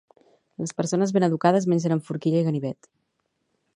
Les 0.61 0.71
persones 0.79 1.13
ben 1.17 1.27
educades 1.27 1.67
mengen 1.73 1.95
amb 1.99 2.07
forquilla 2.09 2.43
i 2.45 2.49
ganivet 2.49 2.91